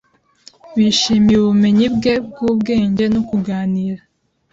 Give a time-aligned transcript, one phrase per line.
[0.75, 4.01] bishimiye ubumenyi bwe bwubwenge no kuganira